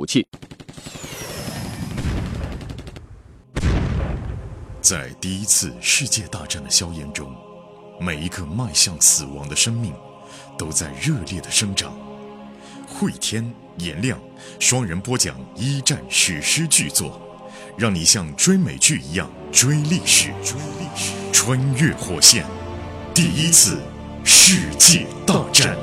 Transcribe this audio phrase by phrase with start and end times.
[0.00, 0.26] 武器。
[4.80, 7.30] 在第一次世界大战的硝烟中，
[8.00, 9.92] 每一个迈向死亡的生命
[10.56, 11.92] 都在热烈的生长。
[12.88, 14.18] 汇天、颜亮
[14.58, 17.20] 双人播讲一战史诗巨作，
[17.76, 22.46] 让你像追美剧一样追历史，追历史，穿越火线，
[23.14, 23.78] 第一次
[24.24, 25.76] 世界大战。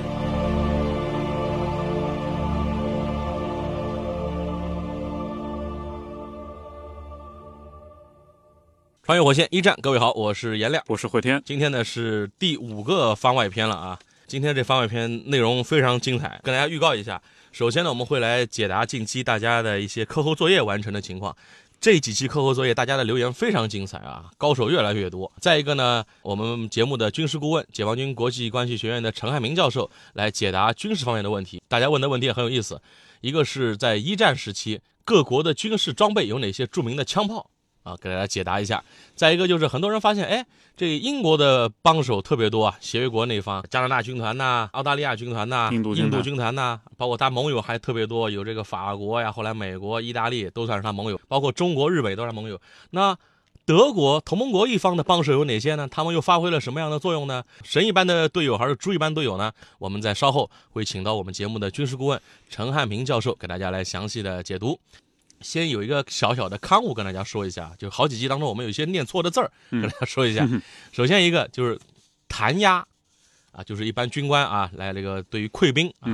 [9.07, 11.41] 穿越火线一战，各位好，我是颜亮，我是慧天。
[11.45, 13.97] 今天呢是第五个番外篇了啊！
[14.27, 17.21] 今天这番外篇内容非常精彩，跟大家预告一下。
[17.53, 21.33] 首先呢，我们会来解答近期大家的一些课后作业完成的情况。
[21.79, 25.31] 这几期课后作业，大家的留言非常精彩啊，高手越来越多。
[25.39, 31.63] 再一个呢，我们节目的军事顾问，解放军国际关系学院的陈汉明教授来解答军事方面的问题。
[31.69, 32.81] 大家问的问题也很有意思，
[33.21, 37.49] 一个是在一战时期各国的军事装备有哪些著名的枪炮。
[37.87, 38.83] 啊，给大家解答一下。
[39.15, 52.59] 再一个就是很多人发现，哎，这英国的帮手特别多啊，协约国那方，加拿大军团呐，澳大利亚军团呐，印度印度军团呐，包括他盟友还特别多，有这个法国呀，后来美国、意大利都算是他盟友，包括中国、日本都是盟友。
[52.91, 53.17] 那
[53.65, 55.87] 德国同盟国一方的帮手有哪些呢？
[55.91, 57.43] 他们又发挥了什么样的作用呢？
[57.63, 59.51] 神一般的队友还是猪一般队友呢？
[59.77, 64.79] 我们在稍后会请到我们节目的军事顾问陈汉平教授给大家来详细的解读。
[65.41, 70.47] 先有一个小小的刊物跟大家说一下，就好几集当中我们有一些念错的字儿，跟大家说一下。
[70.91, 71.79] 首先一个就是
[72.27, 72.85] 弹压，
[73.51, 76.07] 啊，就是一般军官啊来那个对于溃兵啊，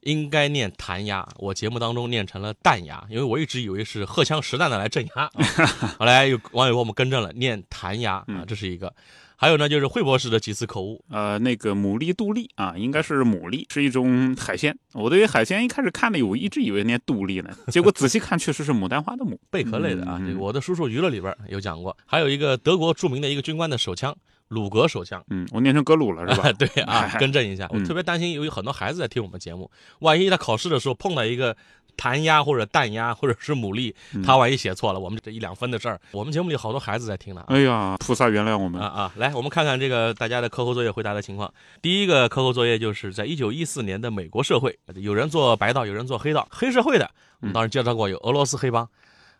[0.00, 5.30] 应该念弹压，我节目当中念成了弹压，因为我一直以为是荷枪实弹的来镇压，
[5.98, 8.94] 后来有网友给我们更正了，念弹压啊，这是一个。
[9.36, 11.04] 还有呢，就是惠博士的几次口误。
[11.10, 14.76] 呃，那个牡蛎杜丽啊，应该是牡蛎，是一种海鲜。
[14.92, 20.20] 我对于海鲜一开始看的，我一直以为念杜丽呢， 结果仔细看，确实是牡丹花的牡，贝壳类的啊。
[20.24, 21.96] 这个我的叔叔娱乐里边有讲过。
[22.06, 24.16] 还有一个德国著名的一个军官的手枪，
[24.48, 25.22] 鲁格手枪。
[25.30, 26.52] 嗯，我念成格鲁了是吧？
[26.58, 27.68] 对啊，更正一下。
[27.70, 31.56] 我特别担心，由于很多孩子在听我们节目，万一他考试的时候碰到一个。
[31.96, 33.94] 弹压或者弹压 或者是牡蛎，
[34.24, 36.00] 他万一写错了，我们这一两分的事儿。
[36.12, 37.44] 我们节目里好多孩子在听呢。
[37.48, 39.12] 哎呀，菩萨原谅我们啊啊！
[39.16, 41.52] 来，我们看看这个大家的课后作业回答的情况。
[41.80, 46.46] 第一个课后作业就是在一九一四年的美国社会，有人做白道，有人做黑道。
[46.50, 47.10] 黑社会的，
[47.40, 48.88] 我们当时介绍过，有俄罗斯黑帮、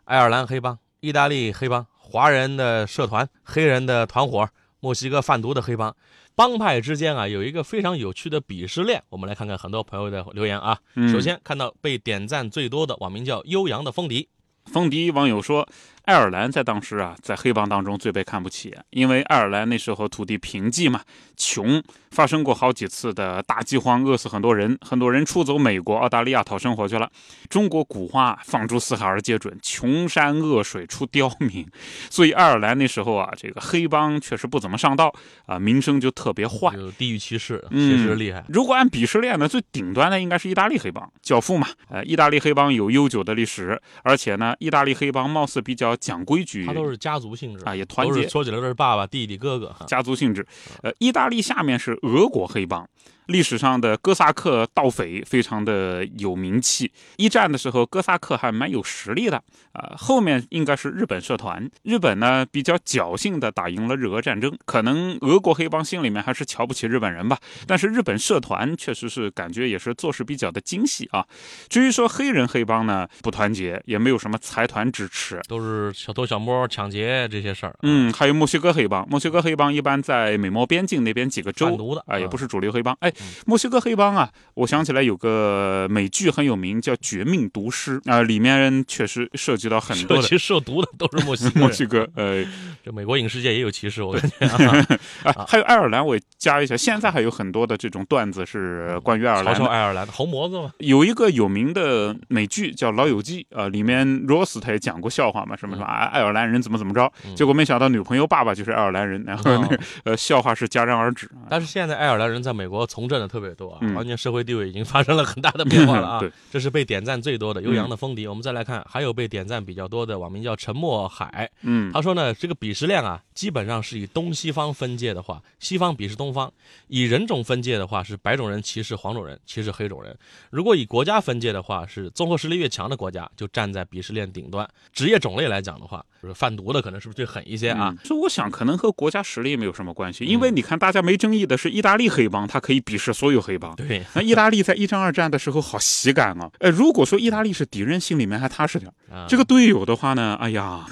[0.05, 4.47] 爱尔兰黑帮、意大利黑帮、华人的社团、黑人的团伙、
[4.79, 5.95] 墨西哥贩毒的黑帮。
[6.35, 9.01] 帮派之间啊，有一个非常有趣的鄙视链。
[9.09, 10.77] 我们来看看很多朋友的留言啊。
[11.11, 14.27] 首先看到被点赞最多的网名叫悠扬的风笛，
[14.65, 15.67] 风笛网友说。
[16.05, 21.01] 爱尔兰在当时啊，在黑帮当中最被看不起，因为爱尔兰那时候土地贫瘠嘛，
[21.35, 27.09] 穷，发生过好几次的大饥荒，饿死很多人，很多人出走美国、澳大利亚讨生活去了。
[27.49, 31.65] 中国古话“放诸四海而皆准”，穷山恶水出刁民，
[32.11, 35.11] 所以爱尔兰那时候啊，这个黑帮确实不怎么上道
[35.47, 38.45] 啊，名声就特别坏，有地域歧视，确实厉害。
[38.47, 45.94] 如果按鄙视链呢，最顶端的应该是意大利黑帮，教父嘛，呃，意大利黑帮有悠久的历史，而且呢，意大利黑帮貌似比较。
[45.97, 48.27] 讲规矩，他都是家族性质啊，也团结。
[48.27, 50.45] 说起来都是爸爸、弟弟、哥哥，家族性质。
[50.81, 52.87] 呃，意大利下面是俄国黑帮。
[53.27, 59.37] 历史上的哥萨克盗匪非常的有名气，一战的时候哥萨克还蛮有实力的
[59.71, 59.93] 啊。
[59.97, 67.37] 后面应该是日本社团，日本呢比较侥幸的打赢了日俄战争，可能俄国黑帮心里面还是瞧不起日本人吧。
[67.65, 71.25] 但是日本社团确实是感觉也是做事比较的精细啊。
[71.67, 77.75] 至于说黑人黑帮呢，不团结，也没有什么财团支持，都是小偷小摸、抢劫这些事儿。
[77.81, 83.11] 嗯，还有墨西哥黑帮，墨西哥黑帮一般在美墨边境那边几个州啊，也不是主流黑帮，哎。
[83.45, 92.07] 墨西哥黑帮啊，我想起来有个美剧很有名，叫《绝命毒师》啊，里面确实涉及到很多的，其实涉毒的都是墨西 墨西哥。
[92.15, 92.43] 呃，
[92.83, 94.45] 这美国影视界也有歧视，我感觉
[95.23, 95.45] 啊。
[95.47, 99.55] 还有爱尔兰，我加一下，现在还有很多的这种段子是关于爱尔兰。
[99.55, 100.71] 嘲爱尔兰的红魔子嘛？
[100.79, 111.29] 有一个有名的美剧叫《老友记》啊，里面罗斯他也讲过笑话嘛，什么什么啊，爱尔兰人怎么怎么着，结果没想到女朋友爸爸就是爱尔兰人，然后那个呃笑话是戛然而止。
[111.49, 113.55] 但是现在爱尔兰人在美国从政的特别。
[113.55, 116.21] 多啊，完全社会地位已经发生了很大的变化了啊！
[116.51, 118.27] 这是被点赞最多的悠扬的风笛。
[118.27, 121.49] 我们再来看，还有被点赞比较多的网名叫沉默海。
[121.61, 126.49] 嗯，他说呢，这个鄙视链啊，基本上是以东西方分界的话，西方鄙视东方；
[126.87, 130.11] 以人种分界的话，是白种人歧视黄种人，歧视黑种人；
[130.49, 134.67] 如果以国家分界的话，是综合实力越强的国家就站在鄙视链顶端。
[134.91, 137.95] 职业种类来讲的话，就是贩毒的可能是不是最狠一些啊？
[138.03, 143.75] 所以我想可能和国家实力没有什么关系，因为你看大家没争议的是意大利黑帮，他可以鄙鄙视所有黑帮。
[143.75, 146.49] 对，那意大利在一战、二战的时候好喜感啊！
[146.59, 148.93] 哎，如果说意大利是敌人，心里面还踏实点儿。
[149.13, 150.85] 啊这个队友的话呢，哎呀，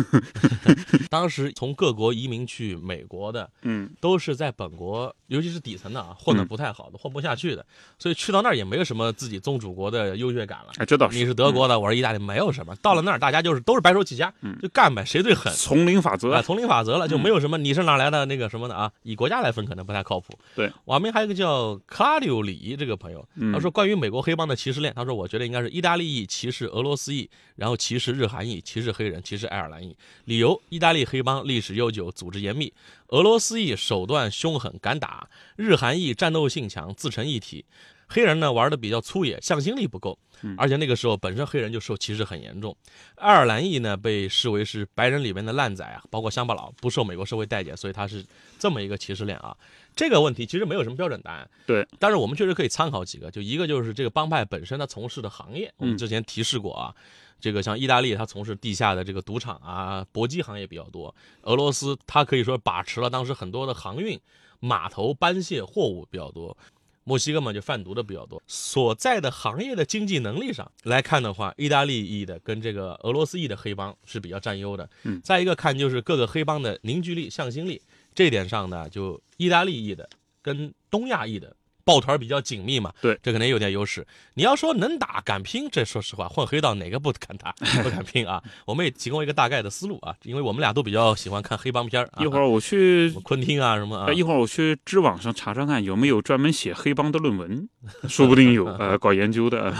[1.09, 7.65] 当时从各国移民去美国的，嗯，都是在本国，尤其是底层的啊，混得不太好的，混不下去的，
[7.99, 10.73] 所以去到那儿也没有什么自己宗主国的优越感了。
[10.77, 11.17] 哎，这倒是。
[11.17, 12.75] 你是德国的，我是意大利，没有什么。
[12.77, 15.53] 到了那儿，大家就是都是白手起家，就干呗，谁最狠。
[15.53, 20.33] 丛林法则啊，，丛林法则了，就没有什么你是哪来的那个什么的啊，以国家来分可能不太靠谱。
[20.55, 23.23] 对，网民还有一个叫克拉柳里这个朋友，
[23.53, 29.95] 他说关于美国黑帮的歧视链，他说我觉得应该是意大利裔歧视俄罗斯裔，然后歧视日韩裔，歧视黑人，歧视爱尔兰裔。
[30.25, 32.73] 理由：意大利黑帮历史悠久，组织严密；
[33.09, 37.63] 俄罗斯裔手段凶狠，敢打；日韩裔战斗性强，自成一体。
[38.07, 40.17] 黑人呢玩的比较粗野，向心力不够，
[40.57, 42.75] 而且那个时候本身黑人就受歧视很严重。
[43.15, 48.23] 爱尔兰裔呢被视为是白人里面的烂仔啊，包括乡巴佬不受美国社会待见，所以他是
[48.59, 49.55] 这么一个歧视链啊。
[49.95, 56.95] 这个问题其实没有什么标准答案，对，但是我们确实可以参考几个，就一个就是这个帮派本身它从事的行业，我们嗯之前提示过啊。
[57.39, 64.17] 这个像意大利，它从事地下的这个赌场啊、搏击行业比较多；俄罗斯，它可以说把持了当时很多的航运、
[64.61, 66.55] 码头搬卸货物比较多。
[67.03, 68.41] 墨西哥嘛，就贩毒的比较多。
[68.47, 74.89] 所在的行业的经济能力上来看的话，意大利裔的跟这个俄罗斯裔的黑帮是比较占优的。
[75.03, 77.81] 嗯再一个看就是各个黑帮的凝聚力、向心力，
[78.15, 80.09] 这点上呢，就意大利裔的
[80.41, 81.55] 跟东亚裔的
[81.85, 82.93] 抱团比较紧密嘛。
[83.01, 84.05] 对这可能有点优势。
[84.35, 87.51] 你要说能打敢拼，这说实话，混黑道哪个不敢打
[87.83, 88.41] 不敢拼啊？
[88.65, 92.23] 我们也提供一个大概的思路啊，因为我们俩都比较喜欢看黑帮片儿啊。
[92.23, 97.67] 一会儿我去昆汀啊什么啊呃，，一会儿我去知网上查查看有没有专门写黑帮的论文，
[98.07, 99.73] 说不定有， 呃，搞研究的。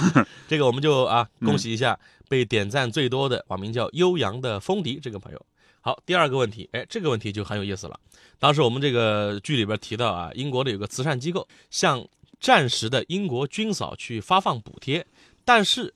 [0.47, 1.97] 这个我们就啊，嗯恭喜一下
[2.27, 5.45] 被点赞最多的网名叫悠扬的风笛这个朋友。
[5.85, 7.99] 好，第二个问题，哎，这个问题就很有意思了。
[8.39, 12.07] 当时我们这个剧里边提到啊，英国的有个慈善机构向
[12.39, 15.05] 战时的英国军嫂去发放补贴，
[15.43, 15.93] 但是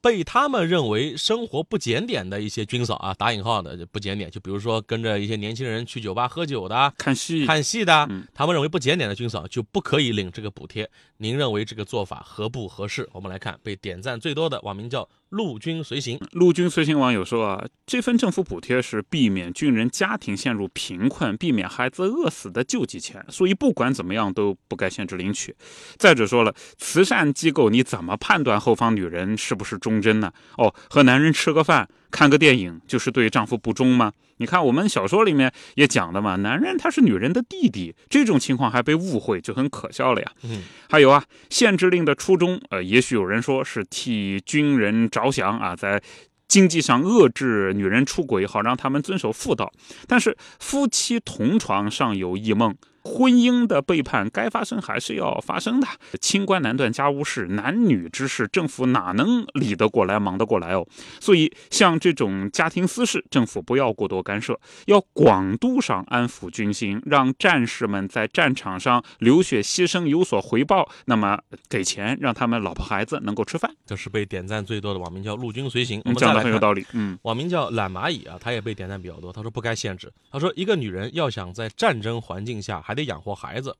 [0.00, 10.88] 被他们认为生活不检点的一些军嫂啊，打引号的就不检点，就比如说跟着一些年轻人去酒吧喝酒的啊，看戏，看戏的嗯，他们认为不检点的军嫂就不可以领这个补贴。
[11.16, 13.08] 您认为这个做法合不合适？
[13.12, 25.54] 我们来看被点赞最多的网名叫“陆军随行陆军随行网友说啊，这份政府补贴是避免军人家庭陷入贫困、避免孩子饿死的救济钱，所以不管怎么样都不该限制领取。
[25.98, 30.32] 再者说了，慈善机构你怎么判断后方女人是不是忠贞呢？
[30.56, 34.10] 哦，和男人吃个饭、看个电影就是对丈夫不忠吗？
[34.38, 40.32] 你看我们小说里面也讲的嘛，男人他是女人的弟弟，这种情况还被误会，就很可笑了呀。”。
[40.44, 46.02] 嗯，还有啊，限制令的初衷，呃，也许有人说是替军人着想啊，在
[46.48, 49.72] 经济上遏制女人出轨，好让他们遵守妇道。
[50.06, 52.74] 但是夫妻同床尚有异梦。
[53.06, 55.86] 婚姻的背叛该发生还是要发生的，
[56.20, 60.86] 清官难断家务事，男女之事，政府哪能理得过来、忙得过来哦？
[61.20, 70.88] 所以，像这种家庭私事，政府不要过多干涉，要广度上安抚军心，让战士们在战场上流血牺牲有所回报。
[71.04, 71.38] 那么，
[71.68, 76.02] 给钱让他们老婆孩子能够吃饭，这是被点赞最多的网名叫“陆军随行”。
[76.04, 76.84] 我们，讲的很有道理。
[76.92, 79.32] 嗯，网名叫懒蚂蚁啊，他也被点赞比较多。
[79.32, 80.12] 他说不该限制。
[80.30, 83.76] 他说一个女人要想在战争环境下还得养活孩子，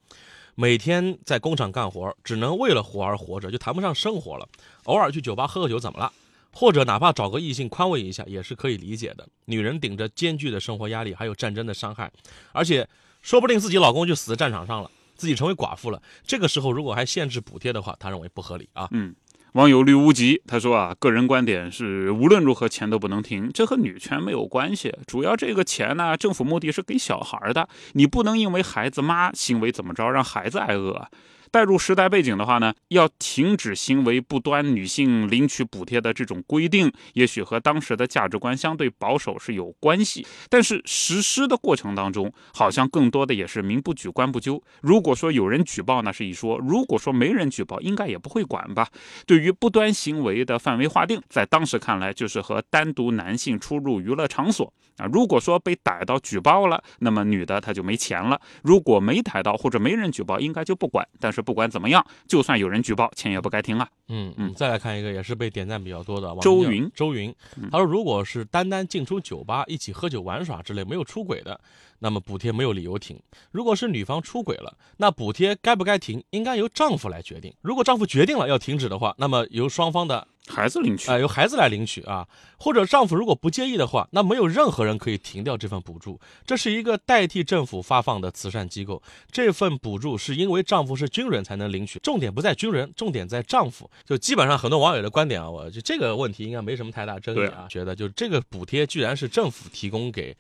[0.55, 4.49] 每天在工厂干活，只能为了活而活着，就谈不上生活了。
[4.85, 6.13] 偶尔去酒吧喝个酒怎么了？
[6.53, 9.29] 或者哪怕找个异性宽慰一下，也是可以理解的。
[9.47, 12.11] 女人顶着艰巨的生活压力，还有战争的伤害，
[12.53, 12.89] 而且
[13.21, 16.01] 说不定自己老公就死在战场上了，自己成为寡妇了。
[16.27, 18.89] 这个时候如果还限制补贴的话，他认为不合理啊。
[18.93, 19.15] 嗯
[19.57, 24.95] 网友绿无极他说啊，个人观点是无论如何钱都不能停，这和女权没有关系。
[25.07, 31.09] 主要这个钱呢，政府目的是给小孩的，你不能因为孩子妈行为怎么着让孩子挨饿。
[31.57, 40.27] 带入时代背景的话呢，要停止行为不端女性领取补贴的这种规定，也许和当时的价值观相对保守是有关系。
[40.51, 44.63] 但是实施的过程当中，好像更多的也是民不举，官不究。
[44.83, 48.87] 如果说有人举报，那是一说；如果说没人举报，应该也不会管吧。
[49.27, 55.09] 对于不端行为的范围划定，在当时看来就是和单独男性出入娱乐场所啊。
[55.11, 61.09] 如果说被逮到举报了，那么女的她就没钱了；如果没逮到或者没人举报，应该就不管。
[61.19, 63.89] 但是不管怎么样，就算有人举报，钱也不该停啊。
[64.09, 67.35] 嗯嗯再来看一个也是被点赞比较多的网名叫周云周云，
[67.71, 71.59] 他说如果是单单进出酒吧一起喝酒玩耍之类没有出轨的，
[72.01, 73.19] 那么补贴没有理由停。
[73.51, 77.55] 如果是女方出轨了，那补贴该不该停，应该由丈夫来决定。
[77.63, 82.27] 如果丈夫决定了要停止的话，那么由双方的孩子领取啊、由孩子来领取啊，
[82.59, 86.21] 或者丈夫如果不介意的话，那没有任何人可以停掉这份补助。
[86.45, 93.91] 这是一个代替政府发放的慈善机构，这份补助是因为丈夫是军人才能领取，重点不在军人，重点在丈夫。
[94.05, 100.37] 就基本上很多网友的观点啊，我就这个问题应该没什么太大争议啊，觉得就这个补贴居然是政府提供给。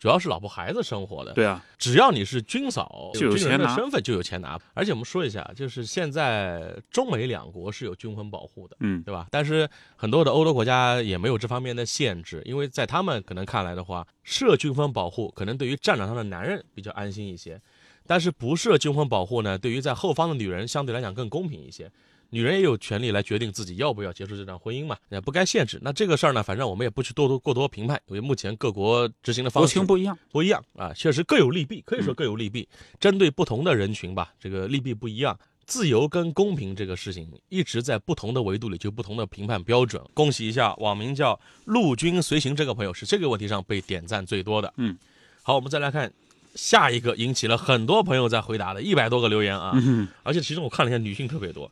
[0.00, 4.58] 主要是老婆孩子生活的，对啊，只要你是军嫂，就有军人的钱拿身份就有钱拿。
[4.72, 9.26] 而且我们说一下，就是现在中美两国是有军婚保护的，嗯，对吧？
[9.30, 17.60] 但是很多的欧洲国家也没有这方面的限制，因为在他们可能看来的话，设军婚保护可能对于战场上的男人比较安心一些，
[18.06, 21.92] 但是不设军婚保护呢，对于在后方的女人相对来讲更公平一些。
[22.30, 25.78] 女人也有权利来决定自己要不要结束这段婚姻嘛，也不该限制。
[25.82, 30.18] 那这个事儿呢，反正我们也不去多多过多评判，因为目前各国执行的方式国情不一样。
[30.32, 32.68] 不一样啊，确实各有利弊，可以说各有利弊。
[32.98, 35.38] 针对不同的人群吧，这个利弊不一样。
[35.66, 40.02] 自由跟公平这个事情，一直在不同的维度里就不同的评判标准。
[40.14, 44.74] 恭喜一下，网名叫“陆军随行”这个朋友是这个问题上被点赞最多的。
[44.78, 44.98] 嗯，
[45.42, 46.12] 好，我们再来看
[46.56, 51.70] 下一个引起了很多朋友在回答的一百多个留言啊，嗯而且其中我看了一下，女性特别多。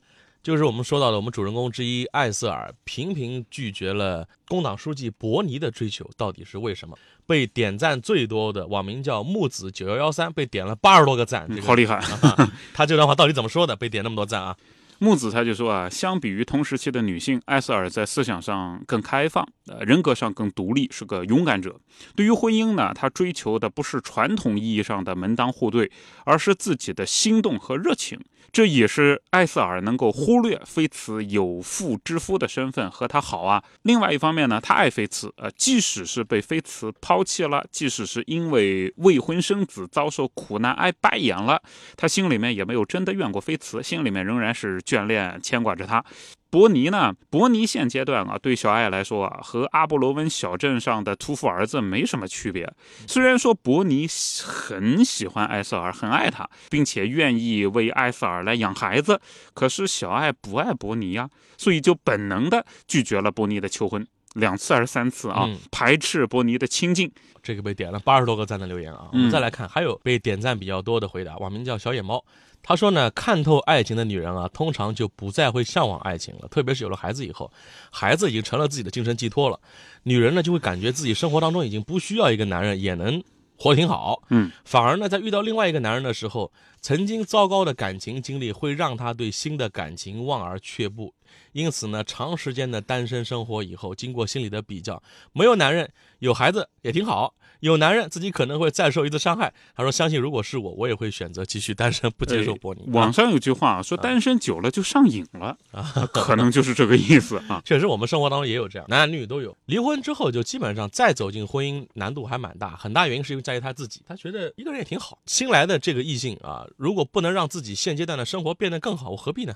[0.48, 6.96] 就是我们说到的，我们主人公之一艾瑟尔频频拒绝了工党书记伯尼的追求，到底是为什么？
[7.26, 11.96] 被点赞最多的网名叫木子九幺幺三，被点了八十多个赞，这个、嗯好厉害！
[11.96, 12.50] 啊！
[12.72, 13.76] 他这段话到底怎么说的？
[13.76, 14.56] 被点那么多赞啊！
[15.00, 21.78] 木子他就说啊，相比于同时期的女性，艾瑟尔在思想上更开放，呃，人格上更独立，是个勇敢者。
[22.16, 25.92] 对于婚姻呢，他追求的不是传统意义上的门当户对，
[26.24, 28.18] 而是自己的心动和热情。
[28.58, 33.62] 这也是艾瑟尔能够忽略菲茨有妇之夫的身份和他好啊。
[33.82, 41.62] 另外一方面呢，他爱菲茨，呃，即使是被菲茨抛弃了，即使是因为未婚生子遭受苦难挨白眼了，
[41.96, 46.04] 他心里面也没有真的怨过菲茨，心里面仍然是眷恋牵挂着他。
[46.50, 47.14] 伯尼呢？
[47.28, 52.72] 伯尼现阶段啊，对小艾来说啊，和阿波罗温小镇上的屠夫儿子没什么区别。
[53.06, 54.06] 虽然说伯尼
[54.42, 59.20] 很喜欢艾瑟尔，很爱他，并且愿意为艾瑟尔来养孩子，
[59.52, 61.28] 可是小艾不爱伯尼呀、
[61.58, 64.06] 所以就本能的拒绝了伯尼的求婚，
[64.38, 67.11] 两次还是三次啊，嗯排斥伯尼的亲近。
[67.40, 69.09] 这个被点了八十多个赞的留言啊！
[69.12, 72.23] 我们再来看，还有被点赞比较多的回答，网名叫小野猫。
[72.62, 77.50] 他说呢，看透爱情的女人啊，通常就不再会向往爱情了，特别是有了孩子以后，
[77.90, 79.59] 孩子已经成了自己的精神寄托了，
[80.02, 83.23] 女人呢就会感觉自己生活当中已经不需要一个男人也能
[83.58, 91.12] 活挺好，嗯，反而呢，在遇到另外一个男人的时候，曾经糟糕的感情经历会让他对新的感情望而却步，
[91.52, 97.34] 因此呢，长时间的单身生活以后，经过心理的比较，没有男人，有孩子也挺好。
[97.60, 99.52] 有男人自己可能会再受一次伤害。
[99.74, 102.82] 他说：“相信如果是我，我也会选择继续单身，不接受伯尼。
[102.86, 107.60] 哎网上有句话说，单身久了就上瘾了，啊可能就是这个意思啊。
[107.66, 109.56] 确实，我们生活当中也有这样，男男女女都有。
[109.66, 115.18] 离婚之后，就基本上再走进婚姻难度还蛮大，很大原因是因为在于他自己，他觉得一个人也挺好。
[115.26, 119.54] 新来的这个异性啊，如果不能让自己现阶段的生活变得更好，我何必呢？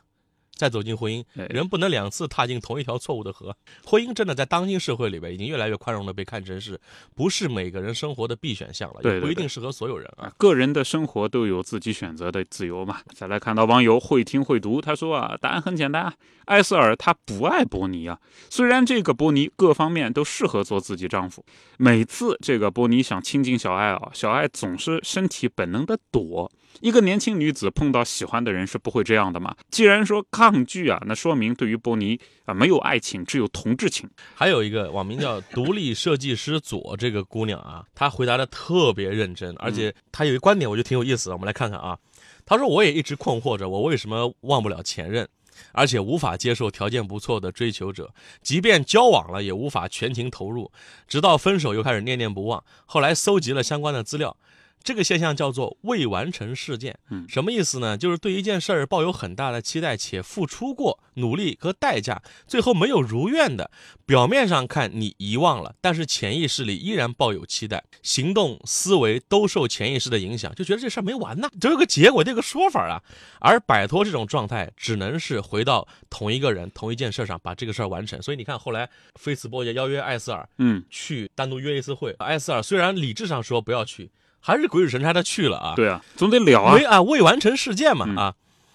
[0.54, 3.56] 再走进婚姻，哎人不能两次踏进同一条错误的河。
[3.84, 6.78] 婚姻真的在当今社会里边，已经越来越宽容的被看成是
[7.16, 10.26] 不是每个人生活的必选项了，也不一定适合所有人啊。
[10.26, 13.00] 啊，个人的生活都有自己选择的自由嘛。
[13.14, 18.18] 再来看到网友会听会读，他说啊，答案很简单啊，艾瑟尔她不爱伯尼啊。
[18.48, 21.44] 虽然这个伯尼各方面都适合做自己丈夫，
[21.78, 26.50] 每次这个伯尼想亲近小艾啊，小艾总是身体本能的躲。
[26.80, 29.54] 一个年轻女子碰到喜欢的人是不会这样的嘛？
[29.70, 34.10] 既然说抗拒啊，那说明对于波尼啊没有爱情，只有同志情。
[34.34, 41.36] 还有一个网名叫“独立设计师左”这个姑娘啊，她回答的特别认真，而且她有一个观点，我觉得挺有意思的。
[41.36, 41.96] 我们来看看啊，
[42.44, 45.28] 她说：“我也一直困惑着，我为什么忘不了前任，
[45.70, 50.72] 而且无法接受条件不错的追求者，即便交往了也无法全情投入，
[51.06, 52.64] 直到分手又开始念念不忘。
[52.84, 54.36] 后来搜集了相关的资料。”
[54.82, 57.96] 这个现象叫做未完成事件，嗯什么意思呢？
[57.96, 63.70] 就是对一件事儿抱有很大的期待，且付出过努力和代价，最后没有如愿的。
[64.04, 73.02] 表面上看你遗忘了，但是潜意识里依然抱有期待，行动思维都受潜意识的影响，就觉得这事儿没完呢，这有个结果，这个说法啊。
[73.40, 78.20] 而摆脱这种状态，只能是回到同一个人、同一件事上，把这个事儿完成。
[78.20, 84.10] 所以你看，后来菲茨波也邀约艾斯尔嗯，去单独约一次会，艾斯尔虽然理智上说不要去，
[84.42, 85.74] 还是鬼使神差的去了啊。
[85.74, 86.84] 对啊，总得了啊没。
[86.84, 88.34] 啊，未完成事件嘛、嗯啊。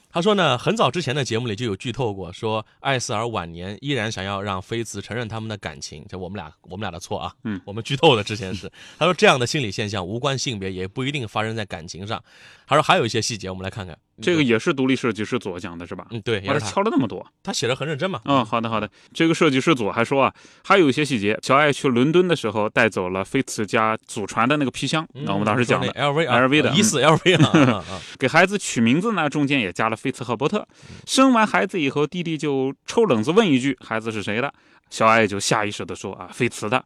[0.10, 12.24] 他说呢，很早之前的节目里就有剧透过，说艾斯尔晚年依然想要让菲茨承认他们的感情，就我们俩我们俩的错啊，嗯，我们剧透的之前是， 他说这样的心理现象无关性别，也不一定发生在感情上。
[12.66, 13.96] 他说还有一些细节，我们来看看。
[14.22, 16.08] 这个也是独立设计师左讲的是吧？
[16.12, 17.26] 嗯，对，也哇，这敲了那么多。
[17.44, 18.20] 他写的很认真嘛。
[18.26, 18.90] 嗯，好的好的。
[19.14, 20.34] 这个设计师组还说啊，
[20.64, 27.84] 还有一些细节，小爱去伦敦的时候带走了菲茨家祖传的那个皮箱，那、我们当时讲的，LV 啊 LV 的疑似 LV
[28.18, 30.60] 给孩子取名字呢，中间也加了菲茨和伯特。
[30.90, 34.54] 嗯生完孩子以后，弟弟就抽冷子问一句：“孩子是谁的？”
[34.90, 36.84] 小爱就下意识的说：“啊，菲茨的。”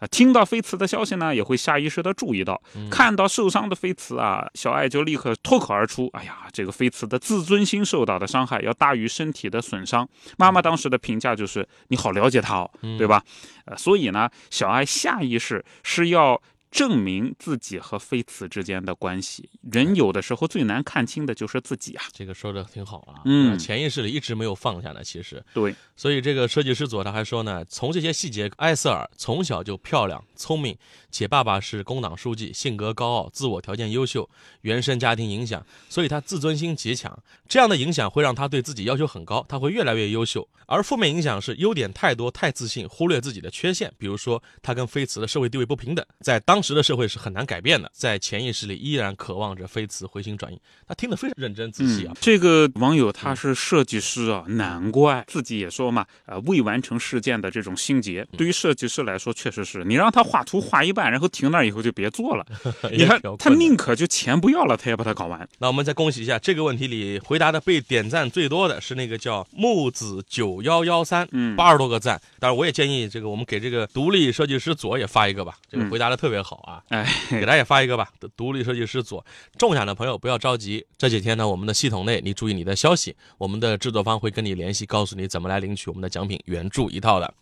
[0.00, 10.08] 啊，听到飞茨的消息呢，也会下意识的注意到，嗯看到受伤的飞茨啊，小爱就立刻脱口而出：“哎呀，这个飞茨的自尊心受到的伤害要大于身体的损伤。”
[10.38, 13.22] 妈妈当时的评价就是：“你好了解他哦，嗯对吧？”
[13.66, 16.40] 呃，所以呢，小爱下意识是要。
[16.74, 22.02] 证明自己和菲茨之间的关系，人有的时候最难看清的就是自己啊。
[22.12, 23.22] 这个说的挺好啊。
[23.26, 25.40] 嗯潜意识里一直没有放下呢，其实。
[25.54, 30.76] 对，所以这个设计师佐他还说呢，从这些细节，艾瑟尔从小就漂亮、聪明，
[31.12, 34.28] 且爸爸是工党书记，性格高傲，自我条件优秀，
[34.62, 37.16] 原生家庭影响，所以他自尊心极强。
[37.48, 40.48] 这样的影响会让他对自己要求很高，他会越来越优秀。
[40.66, 43.92] 而负面影响是优点太多、太自信，忽略自己的缺陷。
[43.98, 50.58] 比如说，他跟菲茨的社会地位不平等，在当时的社会是很难改变的，在潜意识里依然渴望着菲茨回心转意。
[50.88, 62.46] 他听得非常认真仔细啊嗯。，这个网友他是设计师啊，难怪自己也说嘛，呃，未完成事件的这种心结，对于设计师来说，确实是你让他画图画一半，然后停那儿以后就别做了，
[62.90, 65.46] 你看他宁可就钱不要了，他也把它搞完。
[65.58, 72.20] 那我们再恭喜一下，这个问题里回答的被点赞最多的是那个叫木子九幺幺三，嗯八十多个赞。
[72.38, 78.08] 当然，我也建议这个我们给这个独立设计师左也发一个吧，这个嗯回答的特别好啊，哎，给大家也发一个吧。
[78.36, 79.24] 独立设计师左
[79.58, 87.34] 中奖的朋友不要着急，这几天呢，我们的系统内你注意你的消息，我们的制作方会跟你联系，告诉你怎么来领取我们的奖品原著一套的。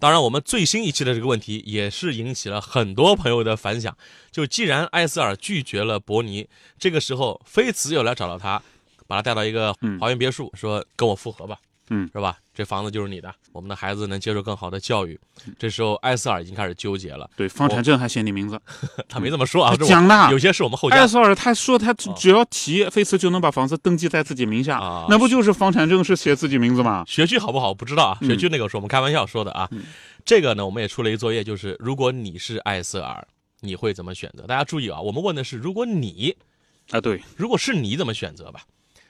[0.00, 3.96] 当然，我们最新一期的这个问题也是引起了很多朋友的反响。
[4.30, 6.48] 就既然艾斯尔拒绝了伯尼，
[6.78, 8.62] 这个时候菲茨又来找到他，
[9.08, 11.58] 把他带到一个嗯花园别墅，说跟我复合吧，
[11.90, 12.38] 嗯，是吧？
[12.58, 15.16] 这房子就是你的，我们的孩子能接受更好的教育。
[15.56, 18.60] 这时候艾瑟尔已经开始纠结了，对，房产证还写你名字，
[19.08, 27.04] 他没这么说啊，这讲的有些是我们后加艾瑟尔他说他只要提菲茨就能把房子登记在自己名下，啊那不就是房产证是写自己名字吗？
[27.06, 29.68] 学区好不好不知道啊，嗯学区那个是我们开玩笑说的啊。
[29.70, 29.84] 嗯
[30.24, 33.24] 这个呢，我们也出了一作业，就是如果你是艾瑟尔，
[33.60, 34.48] 你会怎么选择？
[34.48, 36.34] 大家注意啊，我们问的是如果你
[36.90, 38.62] 啊，对，如果是你怎么选择吧？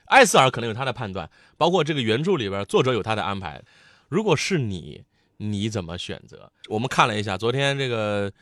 [0.08, 3.62] 艾斯尔可能有他的判断，包括这个原著里边作者有他的安排。
[4.08, 5.02] 如果是你，
[5.36, 6.50] 你怎么选择？
[6.68, 8.32] 我们看了一下，昨天这个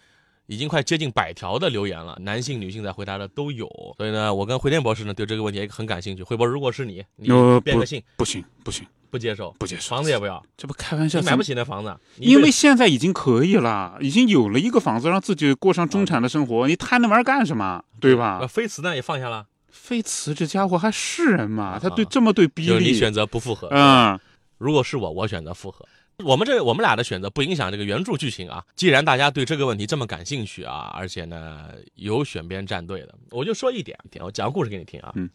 [0.47, 3.69] 已经快接近百条的留言了，男性、女性在回答的都有。
[3.97, 6.23] 所以呢，我跟回天博士呢对这个问题也很感兴趣。
[6.23, 17.83] 回博，如果是你，你呃变个性不行不行不接受，不接受，房子也不要，这不开玩笑，你买不起那房子，因为现在已经可以了，已经有了一个房子，让自己过上中产的生活，你贪那玩意儿干什么？
[18.01, 18.47] 对呃吧？
[18.47, 19.47] 菲茨呢也放下了，
[19.77, 21.79] 菲茨这家伙还是人吗？
[21.81, 23.69] 他对啊这么对比利，就是你选择不复合。
[23.71, 24.19] 嗯，
[24.59, 25.87] 如果是我，我选择复合。
[26.25, 28.65] 我们这我们俩的选择不影响这个原著剧情啊。
[28.75, 35.13] 既然大家对这个问题这么感兴趣啊，而且呢有选边站队的，我就说一点，我讲个故事给你听啊。
[35.15, 35.29] 嗯。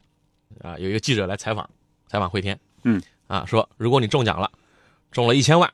[0.60, 1.70] 啊，有一个记者来采访，
[2.08, 2.60] 采访惠天。
[2.84, 3.02] 嗯。
[3.28, 4.52] 啊，说如果你中奖了，
[5.12, 5.72] 中了一千万，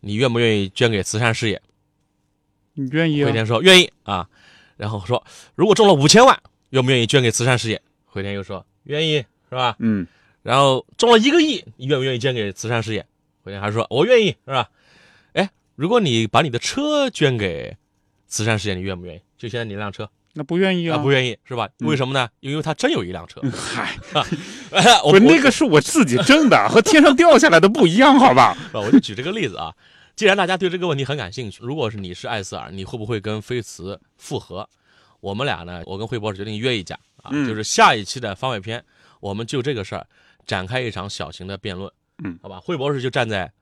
[0.00, 1.62] 你愿不愿意捐给慈善事业？
[2.74, 3.26] 你愿意啊？
[3.26, 4.28] 惠天说愿意啊。
[4.76, 6.38] 然后说如果中了五千万，
[6.70, 7.80] 愿不愿意捐给慈善事业？
[8.04, 9.76] 回天又说愿意，是吧？
[9.78, 10.06] 嗯，
[10.42, 13.06] 然后中了一个亿，你愿不愿意捐给慈善事业？
[13.42, 14.68] 回天还说我愿意，是吧？
[15.34, 17.76] 哎，如果你把你的车捐给
[18.26, 19.20] 慈善事业，你愿不愿意？
[19.36, 20.98] 就现在你那辆车那不愿意啊，啊？
[20.98, 21.68] 不愿意是吧？
[21.80, 22.28] 嗯为什么呢？
[22.40, 23.40] 因为他真有一辆车。
[23.50, 23.98] 嗨，
[25.04, 28.56] 我 那个是我自己挣的，和天上掉下来的不一样，好吧？
[28.72, 29.72] 我我就举这个例子啊。
[30.16, 34.68] 既然大家对这个问题很感兴趣，如果是你是艾斯尔，你会不会跟菲茨复合？
[35.20, 38.84] 我们俩呢，我跟惠博士决定约一架啊，嗯就是下一期的番外篇，
[39.20, 40.06] 我们就这个事儿
[40.46, 41.90] 展开一场小型的辩论。
[42.24, 43.52] 嗯，好吧，惠博士就站在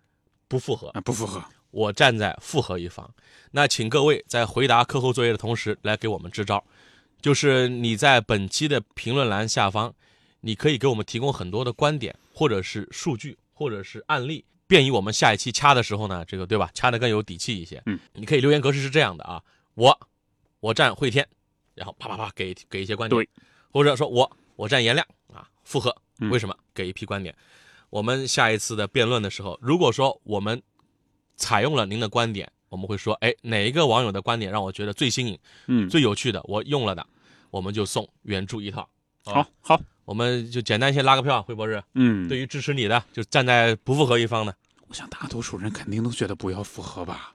[0.49, 1.43] 不复合，啊，不复合。
[1.71, 3.11] 我站在复合一方。
[3.51, 6.65] 那请各位在回答课后作业的同时，来给我们支招，
[7.21, 9.93] 就是你在本期的评论栏下方，
[10.41, 16.71] 你可以给我们提供很多的观点，或者是数据，或者是案例，便于我们下一期掐的时候呢，这个对吧？
[16.73, 17.83] 掐的更有底气一些。
[17.85, 19.43] 嗯，你可以留言格式是这样的啊，
[19.75, 20.09] 我
[20.61, 21.29] 我站惠天，
[21.77, 23.29] 然后啪啪啪给给一些观点，对，
[23.71, 26.57] 或者说我我站颜亮啊，复合，嗯为什么？
[26.75, 27.33] 给一批观点。
[27.91, 30.61] 我们下一次的辩论的时候，如果说我们
[31.37, 37.07] 采用了您的观点，我们会说，哎，哪一个网友的观点让我觉得最新颖、嗯，最有趣的，我用了的，
[37.51, 38.83] 我们就送原著一套。
[39.23, 44.55] 吧好，好，我们就简单先拉个票，惠博士，嗯，对于支持你的，就站在不复合一方的，
[44.89, 47.35] 我想大多数人肯定都觉得不要复合吧。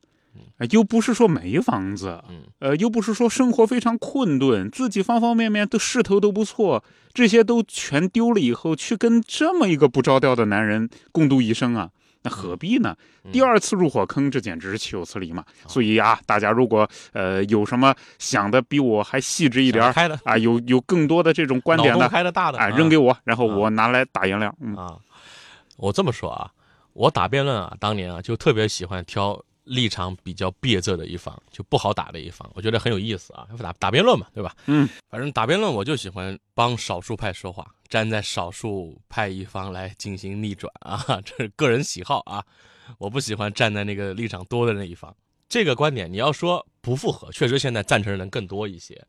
[0.57, 11.89] 呃又不是说没房子，嗯呃，又不是说生活非常困顿，自己方方面面都势头都不错，这些都全丢了以后，去跟这么一个不着调的男人共度一生啊，
[12.23, 12.95] 那何必呢？
[13.23, 15.45] 嗯第二次入火坑，这简直是岂有此理嘛！
[15.67, 24.53] 所以啊，大家如果呃有什么想的比我还细致一点儿开的啊，有有更多的这种观点的，开的大的，哎，啊扔给我，然后我拿来打颜料。
[24.59, 24.97] 嗯，啊。
[25.77, 26.49] 我这么说啊，
[26.93, 29.39] 我打辩论啊，当年啊就特别喜欢挑
[29.71, 33.47] 立场比较别致的一方，就不好打的一方，我觉得很有意思啊。
[33.57, 34.53] 打打辩论嘛，对吧？
[34.65, 42.43] 嗯，反正打辩论我就喜欢帮少数派说话，站在少数派一方来进行逆转啊， 这是个人喜好啊。
[42.97, 45.15] 我不喜欢站在那个立场多的那一方。
[45.47, 49.01] 这个观点，你要说不符合，确实现在赞成的人更多一些，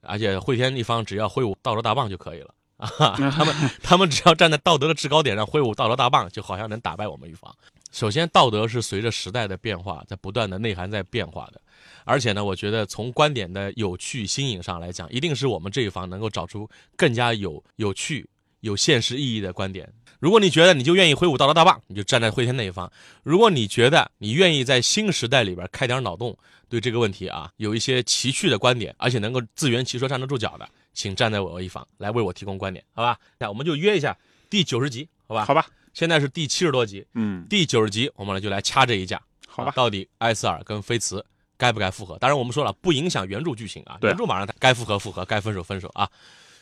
[0.00, 2.88] 而且会天一方只要挥舞道德大棒就可以了啊，
[3.30, 7.52] 他们 他们只要站在道德的制高点上挥舞道德大棒，就好像能打败我们一方。
[7.90, 11.60] 首先，道德是随着时代的变化在不断的内涵在变化的，
[12.04, 18.28] 而且呢，我觉得从观点的有趣新颖上来讲，一定是我们这一方能够找出更加有有趣、
[18.60, 19.90] 有现实意义的观点。
[20.20, 22.90] 如果你觉得你就愿意挥舞道德大棒，你就站在汇天那一方；
[23.22, 26.36] 如果你觉得你愿意在新时代里边开点脑洞，
[26.68, 33.18] 对这个问题啊有一些奇趣的观点，而且能够自圆其说、站得住脚的，请站在我一方来为我提供观点，好吧？
[33.38, 34.16] 那我们就约一下
[34.50, 35.44] 第九十集，好吧？
[35.44, 35.66] 好吧，
[35.98, 42.16] 现在是第七十多集，嗯，第九十集我们呢就来掐这一架，好吧啊到底埃斯尔跟菲茨该不该复合？
[42.20, 46.08] 当然我们说了，不影响原著剧情啊，原著马上该复合复合，该分手分手啊。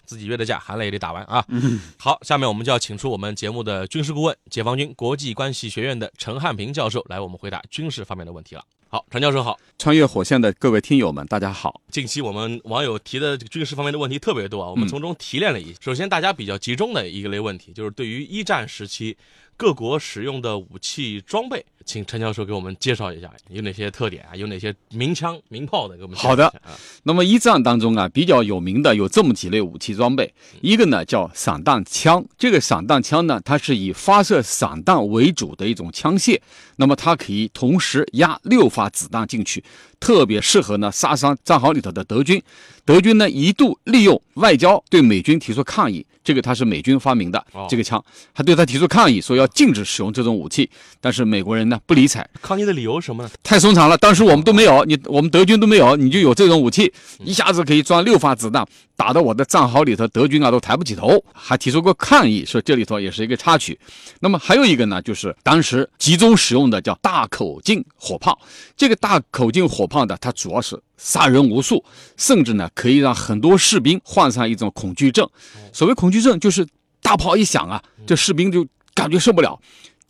[0.07, 1.45] 自己约的架，含泪也得打完啊！
[1.49, 8.65] 嗯好，下面我们就要请出我们节目的军事顾问、解放军国际关系学院的陈汉平教授来我们回答军事方面的问题了。
[8.89, 9.59] 好，陈教授好。
[9.79, 11.81] 穿越火线的各位听友们，大家好。
[11.91, 15.75] 近期我们网友提的这个军事方面的问题特别多啊，我们从中提炼了一。
[15.81, 19.17] 首先，大家比较集中的一个类问题，就是对于一战时期
[19.57, 26.47] 各国使用的武器装备，请陈教授给我们介绍一下有哪些特点啊，有哪些名枪名炮的，给我们好的。
[26.47, 26.77] 啊。
[27.05, 36.39] 那么一战当中啊，比较有名的有这么几类武器装备，一个呢叫散弹枪，这个散弹枪呢，它是以发射散弹为主的一种枪械，
[36.77, 39.65] 那么它可以同时压六发子弹进去，
[40.01, 42.43] 特别适合呢杀伤战壕里头的德军。
[42.85, 47.67] 德军呢一度利用外交对美军提出抗议，这个它是美军发明的哦。
[47.69, 53.31] 这个枪，还对他提出抗议，说要禁止使用这种武器，但是美国人呢不理睬，抗议的理由是什么呢？
[53.43, 56.93] 太松长了，当时我们都没有，你我们德军都没有，你就有这种武器，
[57.25, 63.77] 一下子可以装六发子弹，打到我的战壕里头，德军啊都抬不起头，还提出过抗议，说这里头也是一个插曲。
[64.21, 68.39] 那么还有一个呢，就是当时集中使用的叫大口径火炮，
[68.77, 71.85] 这个大口径火炮呢，它主要是杀人无数，
[72.17, 75.29] 甚至呢可以让很多士兵患上一种恐惧症。
[75.73, 76.67] 所谓恐惧症，就是
[77.01, 79.61] 大炮一响啊，这士兵就感觉受不了，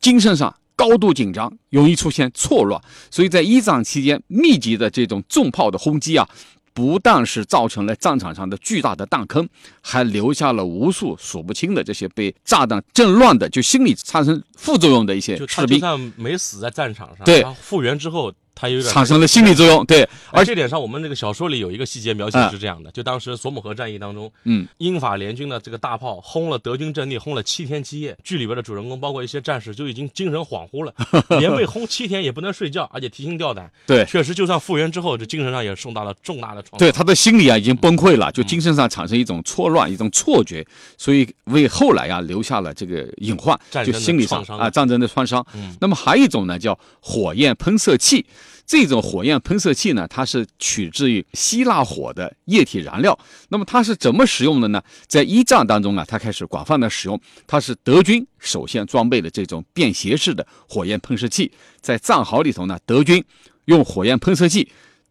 [0.01, 2.81] 精神上高度紧张，容易出现错乱。
[3.11, 6.29] 所以在一战期间，密集的这种重炮的轰击啊，
[6.73, 9.49] 不但是造成了战场上的巨大的弹坑，
[9.81, 19.87] 还留下了无数数不清的这些被炸弹震乱的，就心理产生副作用的一些士兵，算没死在战场上，对复原之后，他有点产生了心理作用。
[19.87, 28.17] 对，而而这点上，我们这个小说里有一个细节描写啊是这样的：就当时索姆河战役当中，嗯，英法联军的这个大炮轰了德军阵地，轰了七天七夜。
[28.25, 30.95] 剧里边的主人公，包括一些战士，就已经精神恍惚了，
[31.39, 33.71] 连被轰七天也不能睡觉，而且提心吊胆。
[33.87, 36.79] 对确实，就算复原之后，这精神上也受到了重大的创伤。
[36.79, 40.67] 对他的心理啊已经崩溃了，就精神上产生一种错乱、一种错觉，
[40.97, 45.47] 所以为后来啊留下了这个隐患战，就心理上啊战争的创伤。
[45.55, 48.25] 嗯那么还有一种呢叫火焰喷射器，
[48.67, 53.17] 这种火焰喷射器呢，它是取自于希腊火的液体燃料。
[53.49, 54.83] 那么它是怎么使用的呢？
[55.07, 63.25] 在一战当中啊，它开始广泛的使用，它是德军首先装备的这种便携式的火焰喷射器，在战壕里头呢，德军
[63.67, 64.69] 用火焰喷射器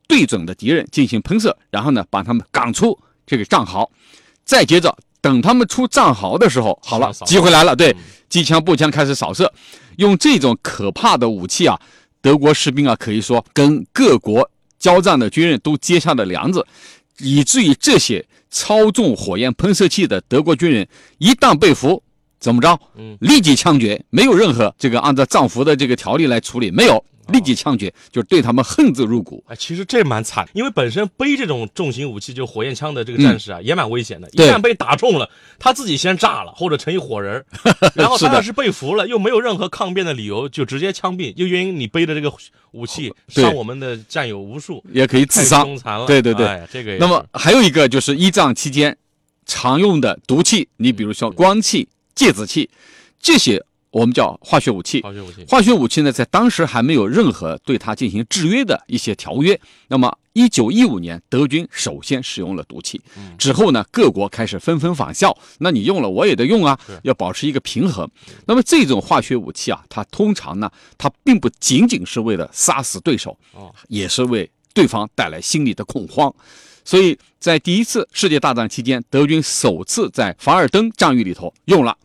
[0.08, 3.90] 对准的敌人进行喷射，然后呢把他们赶出这个战壕，
[4.44, 9.52] 再接着等他们出战壕的时候，好了，机会来了，对嗯，机枪步枪开始扫射，
[9.96, 11.80] 用这种可怕的武器啊，
[12.26, 16.66] 德国士兵啊可以说跟各国交战的军人都结下了梁子，
[17.20, 20.88] 以至于这些操纵火焰喷射器的德国军人
[21.20, 22.02] 一旦被俘，
[22.46, 22.80] 怎么着？
[22.96, 29.44] 嗯，立即枪决，没有任何这个按照藏俘的这个条例来处理，没有，立即枪决，就是对他们恨之入骨。
[29.48, 34.30] 哎，其实这蛮惨，因为本身背这种重型武器，就火焰枪的这个战士啊，也蛮危险的。
[34.34, 35.28] 一旦被打中了，
[35.58, 37.46] 他自己先炸了，或者成一火人儿，
[37.98, 42.32] 然后他要是被俘了，又没有任何抗辩的理由，就直接枪毙，又因为你背的这个
[42.74, 43.44] 武器对。
[43.44, 46.06] 伤我们的战友无数，也可以太自伤凶残了。
[46.06, 46.46] 对对对。
[46.46, 48.96] 哎，这个那么还有一个就是一战期间，
[49.48, 52.70] 常用的毒气，你比如说光气、芥子气，
[53.20, 55.02] 这些我们叫化学武器。
[55.02, 59.60] 化学武器，化学武器呢，在当时还没有任何对它进行制约的一些条约。
[59.88, 63.02] 那么，一九一五年，德军首先使用了毒气，
[63.38, 65.38] 之后呢，各国开始纷纷仿效。
[65.60, 68.10] 那你用了，我也得用啊，要保持一个平衡。
[68.46, 76.34] 那么，这种化学武器啊，它通常呢，它并不仅仅是为了杀死对手，哦，也是为对方带来心理的恐慌。
[76.84, 81.98] 所以在第一次世界大战期间，德军首次在凡尔登战役里头用了。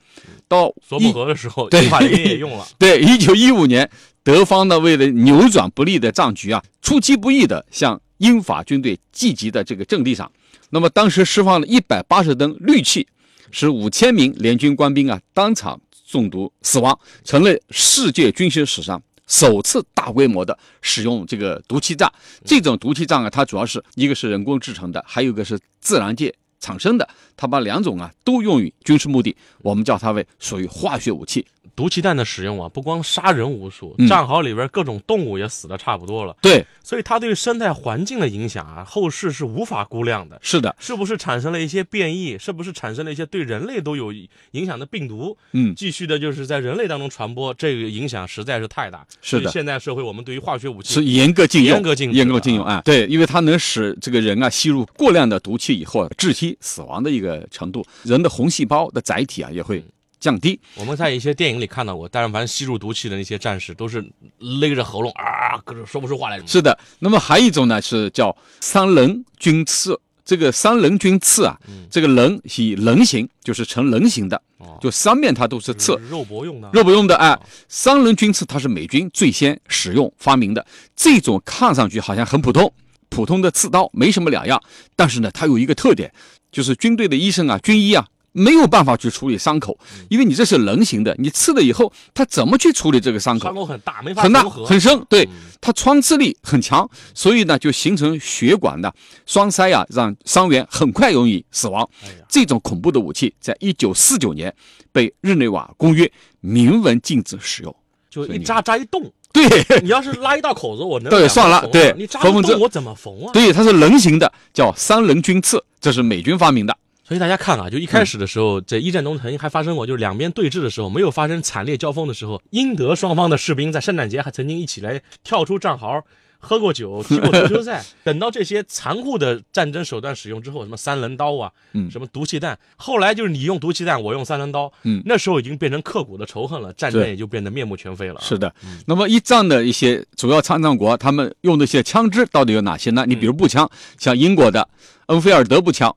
[0.50, 2.66] 到索一姆河的时候，对英法联军也用了。
[2.76, 3.88] 对，一九一五年，
[4.24, 10.30] 德方呢为了扭转不利的战局啊，出其不意的向英法军队聚集的这个阵地上，
[10.70, 13.06] 那么当时释放了一百八十吨氯气，
[13.52, 19.00] 使五千名联军官兵啊当场中毒死亡，成了世界军事史上。
[19.28, 22.12] 首次大规模的使用这个毒气弹，
[22.44, 27.08] 这种毒气弹啊，它主要是一个是人工制成的，还有一个是自然界产生的，
[27.40, 31.46] 它把两种啊都用于军事目的，我们叫它为属于化学武器。
[31.74, 40.38] 毒气弹的使用啊，不光杀人无数，嗯战壕里边各种动物也死的差不多了，对，所以它对生态环境的影响啊，后世是无法估量的。
[40.42, 42.36] 是的，是不是产生了一些变异？
[42.38, 44.12] 是不是产生了一些对人类都有
[44.50, 45.34] 影响的病毒？
[45.52, 49.06] 嗯，继续的就是在人类当中传播，这个影响实在是太大。
[49.22, 52.82] 是的现在社会我们对于化学武器是严格禁用，严格禁止严格禁用啊。
[52.84, 59.84] 对，因为它能使这个人啊吸入过量的毒气以后，窒息死亡的一个程度，人的红细胞的载体啊也会
[60.18, 60.58] 降低。
[60.74, 64.04] 我们在一些电影里看到过，但凡吸入毒气的那些战士，都是
[64.38, 66.40] 勒着喉咙啊，可是说不出话来。
[66.46, 70.00] 是的，那么还有一种呢是叫三棱军刺。
[70.22, 71.58] 这个三棱军刺啊，
[71.90, 74.78] 这个棱以棱形，就是呈棱形的，哦。
[74.80, 77.36] 就三面它都是刺，肉搏用的，肉搏用的哎，
[77.68, 80.64] 三棱军刺它是美军最先使用发明的，
[80.94, 82.72] 这种看上去好像很普通，
[83.08, 84.62] 普通的刺刀没什么两样，
[84.94, 86.12] 但是呢，它有一个特点，
[86.50, 89.76] 就是军队的医生啊、军医啊没有办法去处理伤口，
[90.08, 93.66] 因为你这是棱形的，你刺了以后，他怎么去处理这个伤伤口？
[93.66, 94.48] 很大，没法很大。
[94.48, 98.94] 很深，对嗯它穿刺力很强，所以呢就形成血管的
[99.26, 101.86] 栓塞啊，让伤员很快容易死亡。
[102.28, 104.54] 这种恐怖的武器，在一九四九年
[104.90, 106.10] 被日内瓦公约
[106.40, 107.76] 明文禁止使用。
[108.08, 113.30] 就一扎扎一洞， 对你要是拉一道口子，我能对算了对你扎缝缝针我怎么缝啊？
[113.32, 116.76] 对，它是棱形的，叫三棱军刺，这是美军发明的。
[117.04, 126.04] 所以大家看啊，就一开始的时候，在一战中曾经还发生过，就是两边对峙的时候，没有发生惨烈交锋的时候，英德双方的士兵在圣诞节还曾经一起来跳出战壕。
[126.40, 127.84] 喝过酒，踢过足球赛。
[128.02, 138.20] 等到这些残酷的战争手段使用之后，什么三棱刀啊，嗯什么毒气弹，后来就是你用毒气弹，我用三棱刀，嗯那时候已经变成刻骨的仇恨了，战争也就变得面目全非了。
[138.20, 138.52] 是的，
[138.86, 143.04] 那么一战的一些主要参战国，他们用的一些枪支到底有哪些呢？
[143.06, 144.66] 你比如步枪，像英国的
[145.06, 145.94] 恩菲尔德步枪，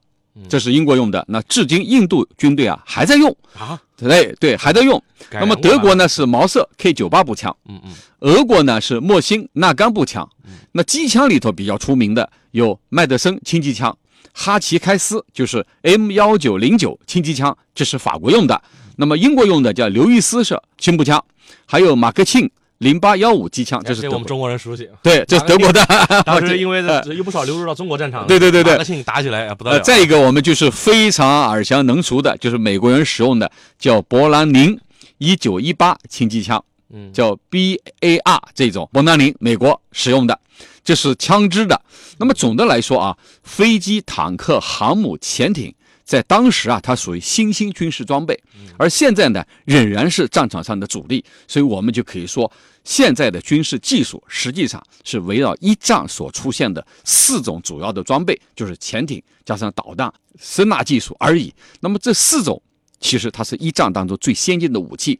[0.49, 1.23] 这是英国用的。
[1.27, 5.01] 那至今印度军队啊还在用，啊，对对，还在用。
[5.31, 10.27] 那么德国呢是毛瑟 K 九八步枪，嗯嗯，俄国呢是莫辛纳甘步枪。
[10.71, 13.95] 那机枪里头比较出名的有麦德森轻机枪，
[14.33, 18.61] 哈奇开斯就是 M 幺九零九轻机枪，这是法国用的。
[18.95, 21.23] 那么英国用的叫刘易斯式轻步枪，
[21.65, 24.89] 还有马克沁零八幺五机枪，这是我们中国人熟悉。
[25.01, 25.81] 对，这是德国的。
[26.25, 29.79] 当时因为呃有不少流入到中国战场，对对对对打起来啊不得了。
[29.79, 34.77] 再一个，我们就是非常耳熟能熟的，就是美国人使用的叫勃兰宁
[35.17, 40.37] 一九一八轻机枪，嗯，叫 BAR 这种勃兰宁，美国使用的，
[40.83, 41.79] 这是枪支的。
[42.17, 45.73] 那么总的来说啊，飞机、坦克、航母、潜艇。
[46.03, 48.37] 在当时啊，它属于新兴军事装备，
[48.77, 52.51] 而现在呢，仍然是战场上的主力，所以我们就可以说，
[52.83, 61.53] 现在的军事技术实际上是围绕一战所出现的四种主要的装备，就是潜艇加上导弹、声纳技术而已。
[61.79, 62.61] 那么这四种
[62.99, 65.17] 其实它是一战当中最先进的武器，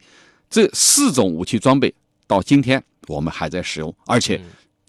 [0.50, 1.92] 这四种武器装备
[2.26, 4.38] 到今天我们还在使用，而且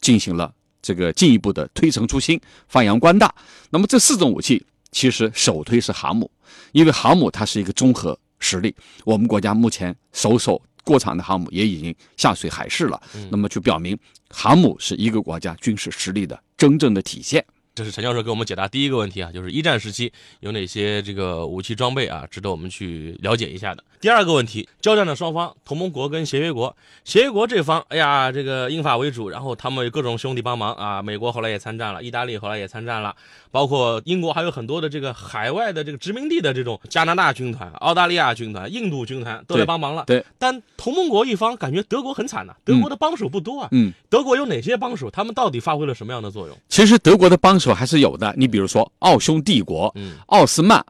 [0.01, 3.33] 进行了这个进一步的推陈出新、发扬光大。
[3.69, 4.61] 那么这四种武器
[4.95, 6.31] 其实首推是航母，
[6.71, 8.73] 因为航母它是一个综合实力。
[9.03, 13.97] 我们国家目前首艘过场的航母也已经下水海试了，那么就表明
[14.29, 17.45] 航母是一个国家军事实力的真正的体现。
[17.75, 20.09] 这是陈教授给我们解答第一个问题啊，就是一战时期
[20.39, 23.83] 有哪些这个武器装备啊，值得我们去了解一下的。
[23.99, 33.13] 第二个问题，交战的双方，同盟国跟协约国，协约国这方，哎呀，这个英法为主，然后他们有各种兄弟帮忙啊，美国后来也参战了，意大利后来也参战了，
[33.51, 40.05] 包括英国还有很多的这个海外的这个殖民地的这种加拿大军团、澳大利亚军团、印度军团都来帮忙了。
[40.05, 43.67] 对，但同盟国一方感觉德国很惨呐、德国的帮手不多啊。
[43.71, 45.09] 嗯，德国有哪些帮手？
[45.09, 46.55] 他们到底发挥了什么样的作用？
[46.69, 50.85] 其实德国的帮手还是有的，你比如说奥匈帝国、嗯奥斯曼，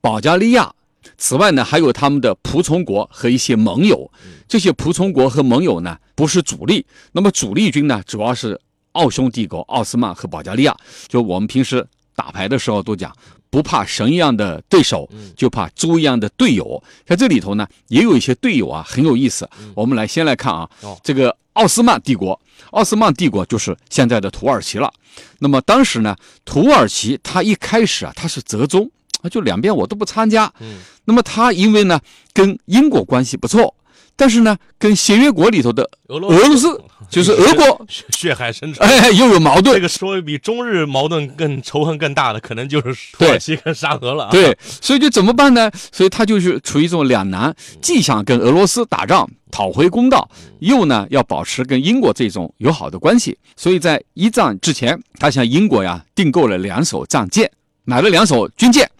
[0.00, 0.72] 保加利亚。
[1.16, 4.10] 此外呢，还有他们的仆从国和一些盟友。
[4.46, 6.84] 这些仆从国和盟友呢，不是主力。
[7.12, 8.60] 那么主力军呢，主要是
[8.92, 10.76] 奥匈帝国、奥斯曼和保加利亚。
[11.06, 13.14] 就我们平时打牌的时候都讲，
[13.48, 16.82] 不怕神一样的对手，就怕猪一样的队友。
[17.06, 19.48] 在这里头呢，也有一些队友啊，很有意思。
[19.74, 20.68] 我们来先来看啊，
[21.02, 22.38] 这个奥斯曼帝国，
[22.70, 24.92] 奥斯曼帝国就是现在的土耳其了。
[25.38, 28.90] 那么当时呢，土耳其它一开始啊，它是折中。
[29.20, 30.48] 啊，就两边我都不参加。
[30.60, 32.00] 嗯，那么它因为呢
[32.32, 33.74] 跟英国关系不错，
[34.18, 39.76] 但是呢跟协约国里头的俄罗斯， 就是俄国血海深仇，哎，又有矛盾。
[39.76, 44.28] 这个说比中日矛盾更仇恨更大的，可能就是土耳其跟沙俄了。
[44.32, 45.70] 对，所以就怎么办呢？
[45.92, 50.28] 所以他就是处于一种两难，既想跟俄罗斯打仗讨回公道，
[50.58, 53.38] 又呢要保持跟英国这种友好的关系。
[53.56, 57.48] 所以在一战之前，他向英国呀订购了两艘战舰，
[57.84, 58.90] 买了两艘军舰。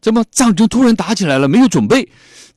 [0.00, 2.06] 这么战争突然打起来了，没有准备，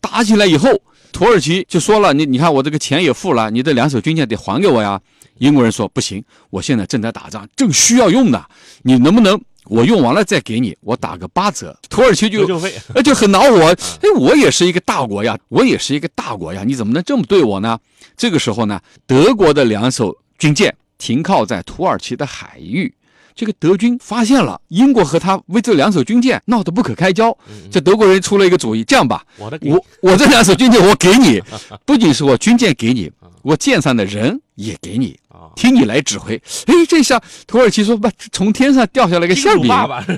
[0.02, 0.70] 打起来以后，
[1.12, 5.00] 土耳其就说了：“你你看我这个钱也付了，你这两艘军舰得还给我呀。”
[5.40, 8.44] 英国人说：“不行，我现在正在打仗，正需要用呢，
[8.82, 10.76] 你能不能我用完了再给你？
[10.82, 12.48] 我打个八折。”土耳其就
[12.94, 13.62] 那就很恼火，
[14.02, 17.78] 哎，我也是一个大国呀，我也是一个大国呀，你怎么能这么对我呢？
[18.16, 22.92] 这个时候呢，德国的两艘军舰停靠在土耳其的海域。
[23.38, 27.38] 这个德军发现了英国和他为这两艘军舰闹得不可开交，
[27.72, 31.40] 这德国人出了一个主意，这样吧，我我我这两艘军舰我给你，
[31.86, 33.12] 不仅是我军舰给你，
[33.44, 35.16] 我舰上的人也给你，
[35.56, 36.36] 听你来指挥。
[36.66, 39.72] 哎，这下土耳其说不，从天上掉下来个馅饼。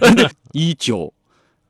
[0.54, 1.14] 一九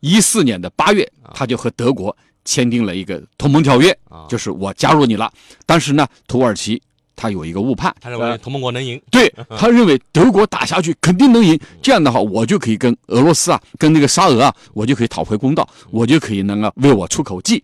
[0.02, 3.98] 一四年的八月，他就和德国签订了一个同盟条约，
[4.30, 5.32] 就是我加入你了。
[5.66, 6.80] 当时呢，土耳其。
[7.20, 9.00] 他有一个误判，他认为同盟国能赢。
[9.12, 17.62] 对他认为德国打下去肯定能赢，这样的话我就可以跟俄罗斯啊，跟那个沙俄啊，我就可以讨回公道，我就可以能够为我出口气，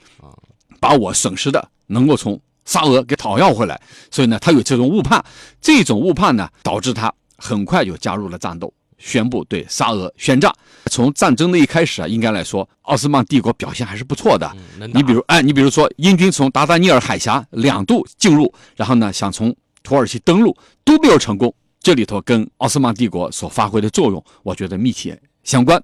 [0.81, 3.79] 把我损失的能够从沙俄给讨要回来。
[4.11, 5.23] 所以呢，他有这种误判，
[5.61, 10.53] 这种误判呢，导致他很快就加入了战斗，宣布对沙俄宣战。
[10.91, 14.49] 从战争的一开始啊，应该来说，奥斯曼帝国表现还是不错的。
[14.93, 21.53] 你比如，哎，你比如说，英军从达达尼尔海峡两度进入，然后呢，想从土耳其登陆都没有成功。
[21.79, 25.81] 这里头跟奥斯曼帝国所发挥的作用，我觉得密切相关。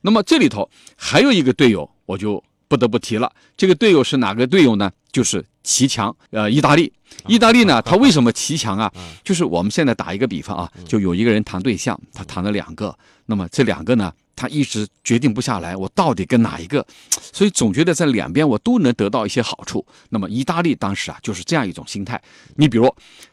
[0.00, 3.30] 那么这里头还有一个队友，我就不得不提了。
[3.56, 4.92] 这个队友是哪个队友呢？
[5.10, 6.92] 就是骑墙，呃，意大利。
[7.26, 8.90] 意大利呢，他为什么骑墙啊？
[9.24, 14.12] 就是我们现在打一个比方啊，就有一个人谈对象，他谈了两个，那么这两个呢？
[14.36, 16.86] 他一直决定不下来，我到底跟哪一个？
[17.10, 19.84] 所以总觉得在两边我都能得到一些好处。
[20.08, 22.22] 那么意大利当时啊就是这样一种心态。
[22.54, 22.88] 你比如，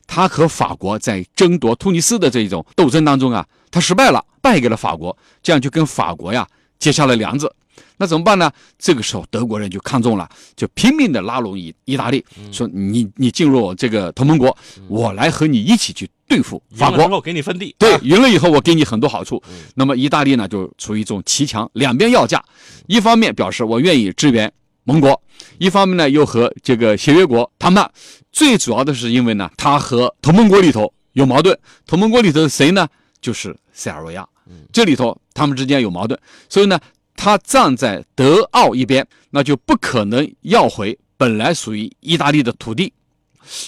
[0.07, 6.45] 他和法国在争夺突尼斯的这种斗争当中啊，他失败了，败给了法国，这样就跟法国呀
[6.79, 7.53] 结下了梁子。
[7.97, 8.51] 那怎么办呢？
[8.77, 14.55] 这个时候德国人就看中了，就拼命的拉拢意意大利，说你你进入我这个同盟国，
[14.87, 17.75] 我来和你一起去对付法国，给你分地。
[17.79, 19.41] 对，赢了以后我给你很多好处。
[19.75, 22.43] 那么意大利呢，就处于一种骑墙，两边要价，
[22.87, 24.51] 一方面表示我愿意支援
[24.83, 25.19] 盟国，
[25.57, 27.89] 一方面呢又和这个协约国谈判。
[28.31, 32.87] 最主要的是因为呢，他和同盟国里头有矛盾，同盟国里头谁呢？
[33.19, 34.27] 就是塞尔维亚，
[34.71, 36.79] 这里头他们之间有矛盾，所以呢。
[37.17, 42.93] 他站在德奥一边，那就不可能要回本来属于意大利的土地，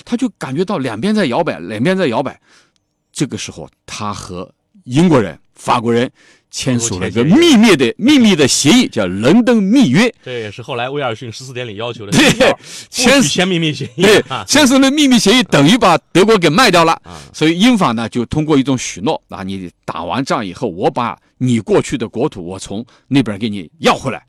[0.05, 2.39] 他就感觉到两边在摇摆，两边在摇摆。
[3.11, 4.49] 这个时候，他和
[4.85, 6.09] 英国人、法国人。
[6.51, 10.07] 签署了一个秘密的秘密的协议，叫《伦敦密约》。
[10.25, 12.11] 这也是后来威尔逊十四点里要求的。
[12.11, 12.55] 对，
[12.89, 14.01] 签签秘密协议。
[14.01, 16.99] 对，签署了秘密协议，等于把德国给卖掉了。
[17.31, 24.25] 所以英法呢，就通过一种许诺，啊，你打完仗以后，我把你过去的国土，我从那边给你要回来，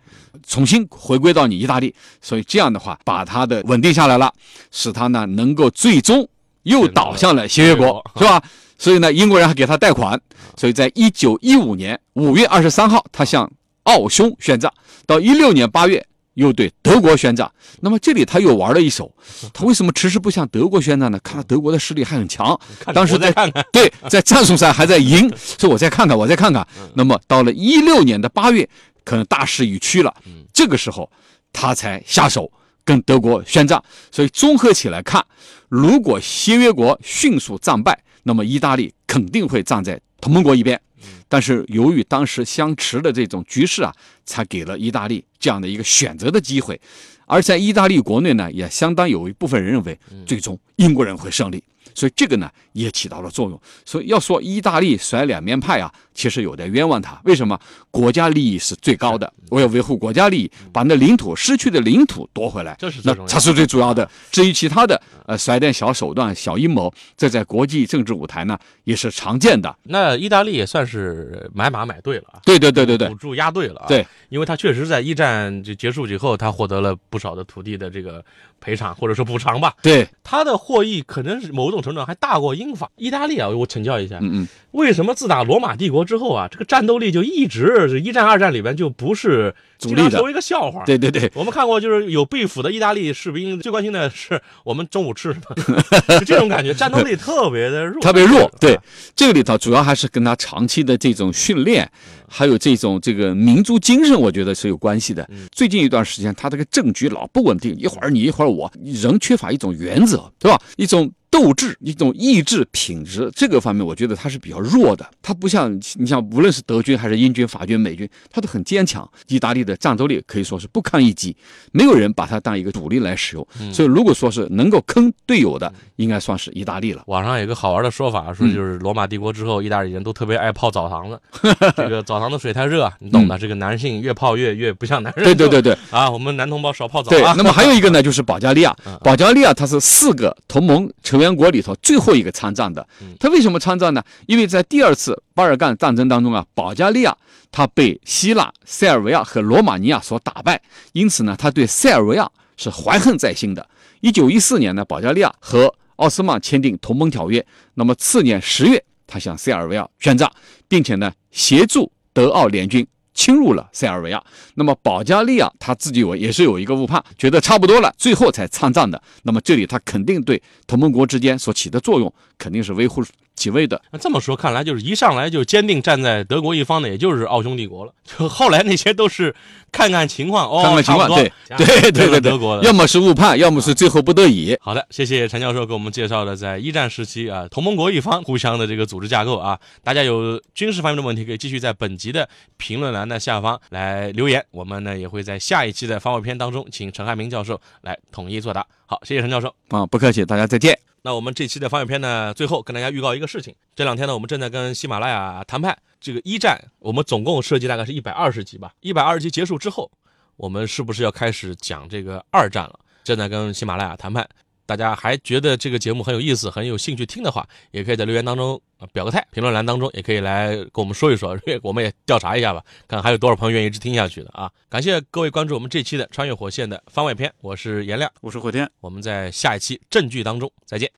[0.47, 1.95] 重新回归到你意大利。
[2.21, 4.31] 所以这样的话，把它的稳定下来了，
[4.71, 6.29] 使它呢能够最终
[6.65, 8.43] 又倒向了协约国，是吧？
[8.81, 10.19] 所以呢，英国人还给他贷款，
[10.57, 13.49] 所以在一九一五年五月二十三号，他向
[13.83, 14.71] 奥匈宣战；
[15.07, 17.53] 到一六年八月，又对德国宣战。
[17.81, 19.15] 那么这里他又玩了一手，
[19.53, 21.21] 他为什么迟迟不向德国宣战呢？
[21.23, 22.59] 看到德国的实力还很强，
[22.95, 23.31] 当时在
[23.71, 26.67] 对在战术上还在赢， 说我再看看，我再看看。
[26.95, 28.67] 那么到了一六年的八月，
[29.05, 30.15] 可能大势已去了，
[30.55, 31.11] 这个时候
[31.53, 32.51] 他才下手
[32.83, 33.83] 跟德国宣战。
[34.11, 35.23] 所以综合起来看，
[35.69, 40.81] 如果协约国迅速战败，那么意大利肯定会站在同盟国一边，
[41.29, 43.93] 但是由于当时相持的这种局势啊，
[44.25, 46.81] 才给了意大利这样的一个选择的机会。
[47.27, 51.63] 而在意大利国内呢，也相当有一部分人认为，最终英国人会胜利。
[51.95, 53.61] 所以这个呢也起到了作用。
[53.85, 57.19] 所以要说意大利甩两面派啊，其实有点冤枉他。
[57.25, 57.59] 为什么？
[57.91, 64.09] 国家利益是最高的，我要维护国家利益，把那领土失去的领土夺回来，这是那才是最主要的。
[64.31, 69.75] 至于其他的，呃，甩点小手段、小阴谋，这在国际政治舞台呢也是常见的。
[69.85, 73.87] 那意大利也算是买马买对了啊，对对对对对，赌注押对了啊。
[73.89, 78.23] 对，因为他确实在一战就结束以后，他获得了不少的土地的这个
[78.61, 79.75] 赔偿或者说补偿吧。
[79.83, 82.89] 对，他的获益可能是某种程度上还大过英法。
[82.97, 90.83] 意大利啊，我请教一下，嗯嗯，为什么自打罗马帝国之后啊，这个战斗力就一直一战、二战里边就不是主力的，成为一个笑话？
[90.85, 95.81] 对对对，我们看过，就是有被俘的意大利士兵，最关心的是我们中午吃什么，
[96.19, 98.51] 就这种感觉，战斗力特别的弱， 特别弱。
[98.59, 98.77] 对，
[99.15, 101.89] 这个里头主要还是跟他长期的这种训练，
[102.27, 105.31] 还有这种这个民族精神，我觉得是有关系的。
[105.53, 110.61] 最近一段时间，他这个政局老不稳定，一会儿你一会儿我，人缺乏一种原则，对吧？
[110.77, 111.09] 一种。
[111.31, 115.09] 斗志一种意志品质，这个方面我觉得他是比较弱的。
[115.23, 119.09] 他不像你像无论是德军还是英军、法军、美军，他都很坚强。
[119.29, 121.37] 意大利的战斗力可以说是不堪一击，
[121.71, 123.47] 没有人把它当一个主力来使用。
[123.73, 127.05] 所以如果说是能够坑队友的，应该算是意大利了。
[127.07, 131.21] 网上有个好玩的说法，说就是罗马帝国之后，意大利人都特别爱泡澡堂子。
[131.77, 133.39] 这个澡堂的水太热，你懂的。
[133.39, 135.25] 这个男性越泡越越不像男人。
[135.25, 137.11] 对对对对啊，我们男同胞少泡澡。
[137.11, 138.77] 对，那么还有一个呢，就是保加利亚。
[139.05, 141.20] 保加利亚它是四个同盟成。
[141.21, 142.87] 成员国里头最后一个参战的，
[143.19, 144.03] 他为什么参战呢？
[144.27, 147.15] 因为在第二次巴尔干战争当中啊，保加利亚
[147.53, 150.59] 他被希腊、塞尔维亚和罗马尼亚所打败，
[150.93, 153.69] 因此呢，他对塞尔维亚是怀恨在心的。
[154.01, 160.31] 一九一四年呢，保加利亚和奥斯曼签订同盟条约，那么次年十月，他向塞尔维亚宣战，
[160.69, 162.87] 并且呢，协助德奥联军。
[163.21, 169.03] 侵入了塞尔维亚，那么保加利亚他自己有也是有一个误判，觉得差不多了，最后才参战的。
[169.25, 173.05] 那么这里他肯定对同盟国之间所起的作用，肯定是微乎
[173.37, 177.93] 其微的，那这么说看来，就是一上来就坚定站在德国一方的，也就是奥匈帝国了。
[178.05, 179.35] 就后来那些都是
[179.73, 184.57] 看看情况，哦，看看情况，对对对对，德国的，要么是误判，要么是最后不得已。
[184.61, 189.59] 好的，谢谢陈教授给我们介绍的在一战时期啊，同盟国一方互相的这个组织架构啊。
[189.83, 198.67] 大家有军事方面的问题，可以继续在本集的评论栏的下方来留言，我们呢也会在下一期的番外篇当中，请陈汉明教授来统一作答。
[198.87, 200.79] 好，谢谢陈教授啊，不客气，大家再见。
[201.03, 203.55] 那我们这期的方外篇呢，最后跟大家预告一个事情。
[203.75, 208.73] 这两天呢，我们正在跟喜马拉雅谈判这个一战，我们总共设计大概是一百二十集吧。
[208.81, 209.91] 一百二十集结束之后，
[210.37, 212.81] 我们是不是要开始讲这个二战了？
[213.05, 214.29] 正在跟喜马拉雅谈判。
[214.67, 218.61] 大家还觉得这个节目很有意思、很有兴趣听的话，也可以在留言当中
[218.93, 224.49] 表个态，评论栏当中也可以来跟我们说一说，我们也调查一下吧，看还有多少朋友愿意一直听下去的啊！
[224.69, 230.89] 感谢各位关注我们这期的穿越火线的番外篇，我是颜亮，我是火天，我们在下一期正剧当中再见。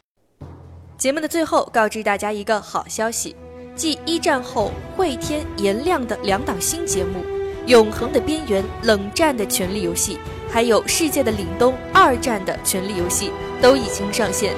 [0.98, 3.34] 节目的最后告知大家一个好消息，
[3.74, 7.20] 继一战后会天颜亮的两档新节目
[7.66, 10.14] 《永恒的边缘》《冷战的权力游戏》。
[10.52, 14.52] 还有世界的凛冬，二战的权力游戏都已经上线。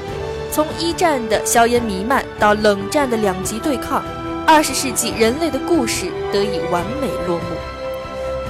[0.50, 4.02] 从一战的硝烟弥漫到冷战的两极对抗，
[4.44, 7.44] 二十世纪人类的故事得以完美落幕。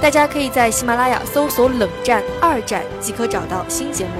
[0.01, 4.11] 大家可以在喜马拉雅搜索“冷战”“二战”即可找到新节目。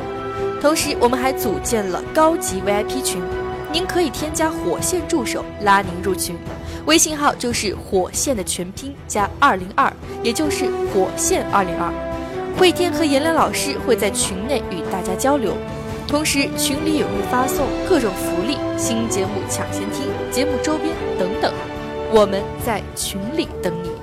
[0.62, 3.22] 同时，我们还组建了高级 VIP 群，
[3.76, 6.34] 您可以添加火线助手拉您入群，
[6.86, 9.92] 微信号就是火线的全拼加二零二，
[10.24, 10.64] 也就是
[10.94, 11.92] 火线二零二。
[12.58, 15.58] 慧天和颜良老师会在群内与大家交流，
[16.08, 21.54] 同时群里也会发送各种福利、新节目抢先听、节目周边等等，
[22.14, 23.95] 我们在群里等你。